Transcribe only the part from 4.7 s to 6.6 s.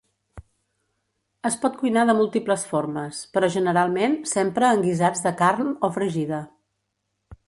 en guisats de carn o fregida.